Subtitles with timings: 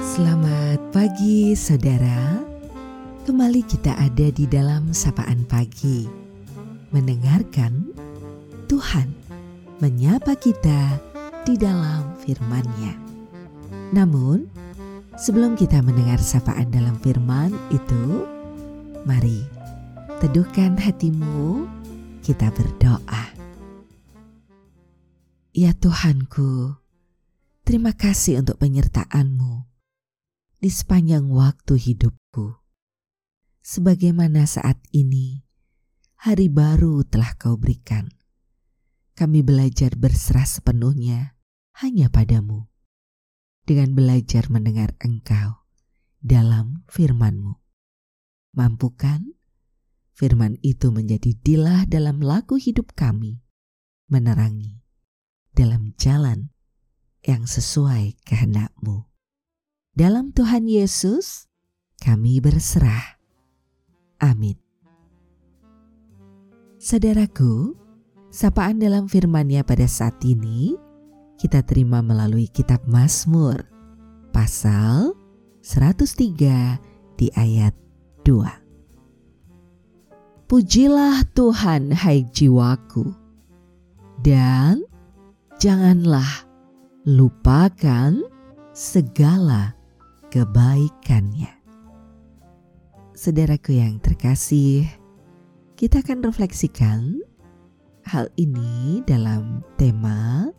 [0.00, 2.40] Selamat pagi, saudara.
[3.28, 6.08] Kembali kita ada di dalam sapaan pagi,
[6.96, 7.92] mendengarkan
[8.72, 9.12] Tuhan
[9.84, 10.96] menyapa kita
[11.44, 12.96] di dalam firman-Nya.
[13.92, 14.48] Namun,
[15.20, 18.24] sebelum kita mendengar sapaan dalam firman itu,
[19.04, 19.44] mari
[20.24, 21.79] teduhkan hatimu,
[22.20, 23.24] kita berdoa.
[25.50, 26.78] Ya Tuhanku,
[27.66, 29.66] terima kasih untuk penyertaan-Mu
[30.62, 32.60] di sepanjang waktu hidupku.
[33.60, 35.44] Sebagaimana saat ini,
[36.20, 38.08] hari baru telah kau berikan
[39.20, 41.36] kami belajar berserah sepenuhnya
[41.84, 42.72] hanya padamu.
[43.68, 45.68] Dengan belajar mendengar engkau
[46.24, 47.60] dalam firmanmu.
[48.56, 49.36] Mampukan
[50.20, 53.40] firman itu menjadi dilah dalam laku hidup kami,
[54.12, 54.84] menerangi
[55.56, 56.52] dalam jalan
[57.24, 59.08] yang sesuai kehendakmu.
[59.96, 61.48] Dalam Tuhan Yesus,
[62.04, 63.16] kami berserah.
[64.20, 64.60] Amin.
[66.76, 67.80] Saudaraku,
[68.30, 70.78] Sapaan dalam firman-Nya pada saat ini
[71.34, 73.66] kita terima melalui kitab Mazmur
[74.30, 75.18] pasal
[75.66, 76.78] 103
[77.18, 77.89] di ayat 2.
[80.50, 83.06] Pujilah Tuhan hai jiwaku
[84.18, 84.82] dan
[85.62, 86.26] janganlah
[87.06, 88.18] lupakan
[88.74, 89.78] segala
[90.34, 91.54] kebaikannya.
[93.14, 94.90] Saudaraku yang terkasih,
[95.78, 97.22] kita akan refleksikan
[98.02, 100.50] hal ini dalam tema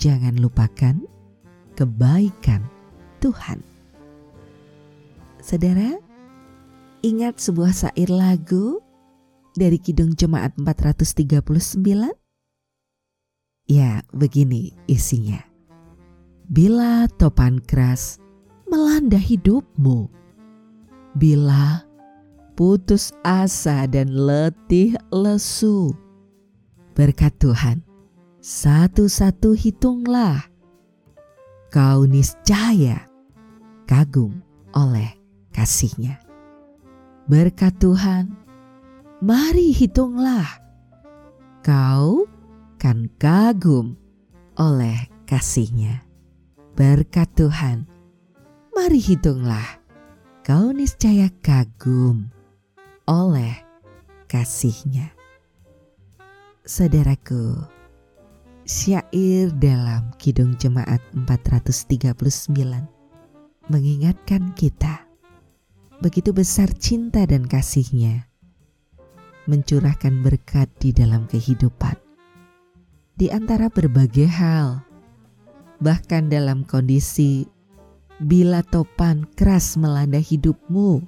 [0.00, 1.04] "Jangan lupakan
[1.76, 2.64] kebaikan
[3.20, 3.60] Tuhan".
[5.44, 6.00] Saudara,
[7.04, 8.81] ingat sebuah syair lagu
[9.56, 12.12] dari Kidung Jemaat 439?
[13.70, 15.40] Ya, begini isinya.
[16.50, 18.18] Bila topan keras
[18.66, 20.10] melanda hidupmu,
[21.16, 21.86] bila
[22.58, 25.94] putus asa dan letih lesu,
[26.92, 27.80] Berkat Tuhan,
[28.44, 30.44] satu-satu hitunglah.
[31.72, 33.08] Kau niscaya
[33.88, 34.44] kagum
[34.76, 35.08] oleh
[35.56, 36.20] kasihnya.
[37.32, 38.36] Berkat Tuhan,
[39.22, 40.58] mari hitunglah.
[41.62, 42.26] Kau
[42.74, 43.94] kan kagum
[44.58, 44.98] oleh
[45.30, 46.02] kasihnya.
[46.74, 47.86] Berkat Tuhan,
[48.74, 49.78] mari hitunglah.
[50.42, 52.34] Kau niscaya kagum
[53.06, 53.62] oleh
[54.26, 55.14] kasihnya.
[56.66, 57.62] Saudaraku,
[58.66, 62.10] syair dalam Kidung Jemaat 439
[63.70, 65.06] mengingatkan kita
[66.02, 68.31] begitu besar cinta dan kasihnya
[69.46, 71.96] mencurahkan berkat di dalam kehidupan.
[73.18, 74.82] Di antara berbagai hal,
[75.82, 77.46] bahkan dalam kondisi
[78.22, 81.02] bila topan keras melanda hidupmu,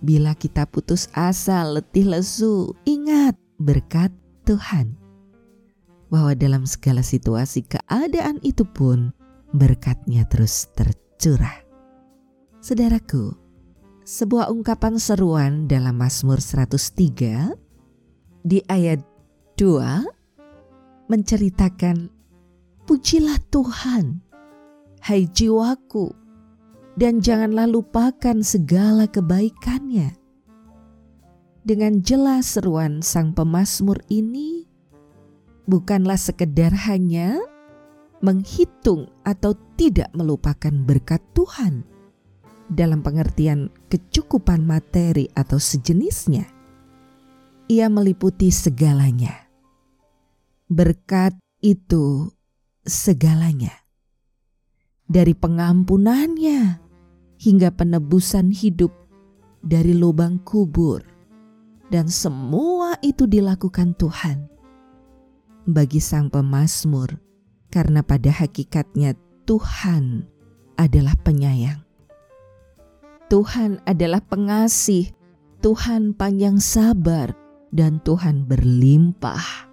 [0.00, 4.14] bila kita putus asa, letih lesu, ingat berkat
[4.46, 4.94] Tuhan
[6.08, 9.12] bahwa dalam segala situasi keadaan itu pun
[9.52, 11.64] berkatnya terus tercurah.
[12.64, 13.36] Saudaraku,
[14.08, 17.52] sebuah ungkapan seruan dalam Mazmur 103
[18.40, 19.04] di ayat
[19.60, 22.08] 2 menceritakan
[22.88, 24.24] Pujilah Tuhan,
[25.04, 26.08] hai jiwaku,
[26.96, 30.16] dan janganlah lupakan segala kebaikannya.
[31.68, 34.64] Dengan jelas seruan sang pemazmur ini
[35.68, 37.36] bukanlah sekedar hanya
[38.24, 41.97] menghitung atau tidak melupakan berkat Tuhan
[42.68, 46.44] dalam pengertian kecukupan materi atau sejenisnya.
[47.68, 49.48] Ia meliputi segalanya.
[50.68, 52.32] Berkat itu
[52.84, 53.72] segalanya.
[55.08, 56.84] Dari pengampunannya
[57.40, 58.92] hingga penebusan hidup
[59.64, 61.00] dari lubang kubur
[61.88, 64.48] dan semua itu dilakukan Tuhan
[65.64, 67.16] bagi sang pemazmur
[67.72, 69.16] karena pada hakikatnya
[69.48, 70.28] Tuhan
[70.76, 71.87] adalah penyayang.
[73.28, 75.12] Tuhan adalah pengasih,
[75.60, 77.36] Tuhan panjang sabar
[77.68, 79.68] dan Tuhan berlimpah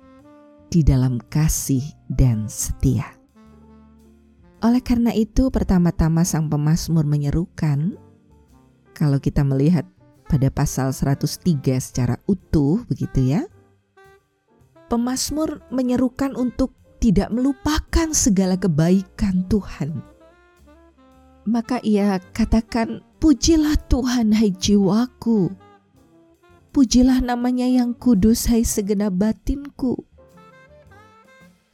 [0.68, 1.80] di dalam kasih
[2.12, 3.16] dan setia.
[4.60, 7.96] Oleh karena itu, pertama-tama sang pemazmur menyerukan,
[8.92, 9.88] kalau kita melihat
[10.28, 13.48] pada pasal 103 secara utuh begitu ya.
[14.92, 20.04] Pemasmur menyerukan untuk tidak melupakan segala kebaikan Tuhan.
[21.46, 25.52] Maka ia katakan, "Pujilah Tuhan, hai jiwaku."
[26.76, 29.96] Pujilah namanya yang kudus, hai segenap batinku.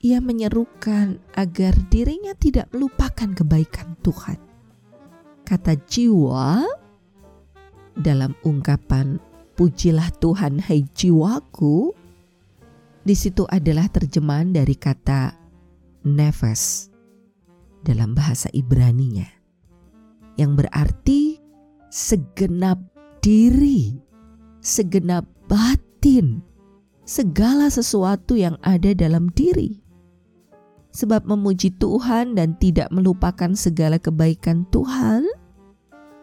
[0.02, 4.38] Ia menyerukan agar dirinya tidak melupakan kebaikan Tuhan.
[5.46, 6.66] Kata jiwa
[7.98, 9.22] dalam ungkapan
[9.54, 11.94] pujilah Tuhan hai jiwaku,
[13.06, 15.38] di situ adalah terjemahan dari kata
[16.06, 16.90] nefes
[17.86, 19.26] dalam bahasa Ibraninya
[20.38, 21.31] yang berarti
[21.92, 22.80] segenap
[23.20, 24.02] diri
[24.62, 26.46] segenap batin,
[27.04, 29.82] segala sesuatu yang ada dalam diri.
[30.94, 35.26] Sebab memuji Tuhan dan tidak melupakan segala kebaikan Tuhan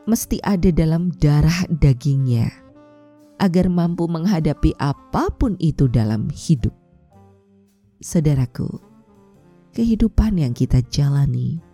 [0.08, 2.48] mesti ada dalam darah dagingnya
[3.38, 6.72] agar mampu menghadapi apa pun itu dalam hidup.
[8.04, 8.68] Saudaraku,
[9.72, 11.64] kehidupan yang kita jalani,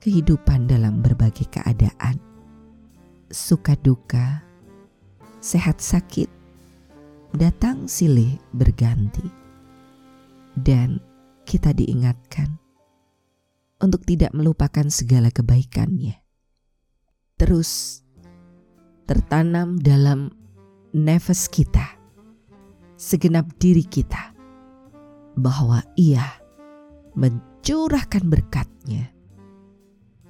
[0.00, 2.16] kehidupan dalam berbagai keadaan,
[3.28, 4.40] suka duka,
[5.40, 6.28] sehat sakit,
[7.36, 9.24] datang silih berganti.
[10.58, 10.98] Dan
[11.46, 12.58] kita diingatkan
[13.78, 16.18] untuk tidak melupakan segala kebaikannya.
[17.38, 18.02] Terus
[19.06, 20.34] tertanam dalam
[20.90, 21.94] nafas kita,
[22.98, 24.34] segenap diri kita,
[25.38, 26.26] bahwa ia
[27.14, 29.14] mencurahkan berkatnya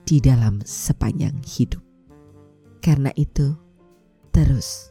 [0.04, 1.87] di dalam sepanjang hidup.
[2.78, 3.54] Karena itu,
[4.30, 4.88] terus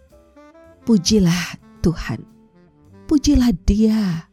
[0.87, 2.23] Pujilah Tuhan,
[3.11, 4.23] pujilah Dia.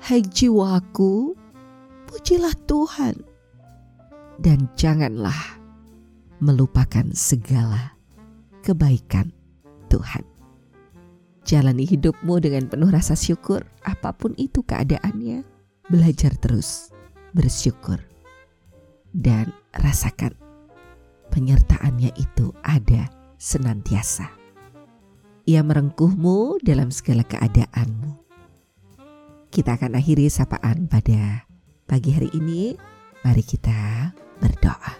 [0.00, 1.36] Hai jiwaku,
[2.08, 3.20] pujilah Tuhan.
[4.40, 5.60] Dan janganlah
[6.40, 7.92] melupakan segala
[8.64, 9.28] kebaikan
[9.92, 10.24] Tuhan.
[11.44, 15.44] Jalani hidupmu dengan penuh rasa syukur, apa pun itu keadaannya.
[15.92, 16.96] Belajar terus
[17.36, 18.00] bersyukur
[19.12, 20.32] dan rasakan
[21.30, 23.08] penyertaannya itu ada
[23.38, 24.28] senantiasa.
[25.48, 28.12] Ia merengkuhmu dalam segala keadaanmu.
[29.48, 31.48] Kita akan akhiri sapaan pada
[31.88, 32.76] pagi hari ini.
[33.24, 34.92] Mari kita berdoa.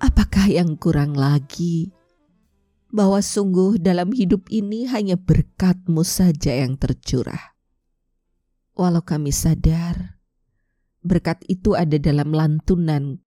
[0.00, 1.92] Apakah yang kurang lagi?
[2.88, 7.52] Bahwa sungguh dalam hidup ini hanya berkatmu saja yang tercurah.
[8.72, 10.16] Walau kami sadar,
[11.04, 13.20] berkat itu ada dalam lantunan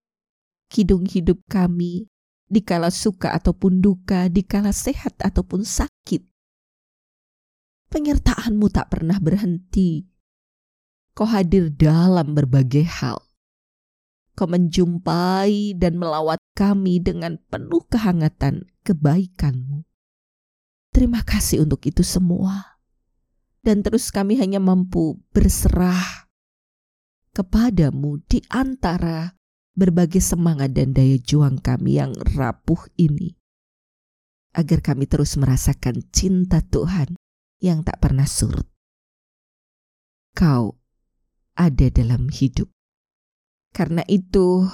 [0.69, 2.06] kidung hidup kami
[2.50, 6.25] dikala suka ataupun duka, dikala sehat ataupun sakit.
[7.89, 10.06] Penyertaanmu tak pernah berhenti.
[11.18, 13.18] Kau hadir dalam berbagai hal.
[14.38, 19.83] Kau menjumpai dan melawat kami dengan penuh kehangatan kebaikanmu.
[20.94, 22.80] Terima kasih untuk itu semua.
[23.60, 26.30] Dan terus kami hanya mampu berserah
[27.36, 29.38] kepadamu di antara
[29.80, 33.40] berbagai semangat dan daya juang kami yang rapuh ini.
[34.52, 37.16] Agar kami terus merasakan cinta Tuhan
[37.64, 38.68] yang tak pernah surut.
[40.36, 40.76] Kau
[41.56, 42.68] ada dalam hidup.
[43.72, 44.68] Karena itu,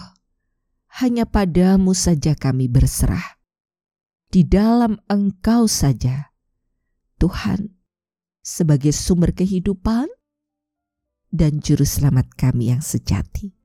[0.98, 3.38] hanya padamu saja kami berserah.
[4.32, 6.34] Di dalam engkau saja,
[7.22, 7.78] Tuhan,
[8.42, 10.08] sebagai sumber kehidupan
[11.30, 13.65] dan juru selamat kami yang sejati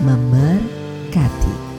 [0.00, 1.73] memberkati.